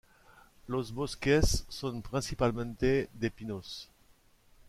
Los 0.65 0.91
bosques 0.95 1.63
son 1.69 2.01
principalmente 2.01 3.07
de 3.13 3.29
pinos. 3.29 3.87